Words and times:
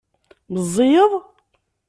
Meẓẓiyeḍ? 0.53 1.13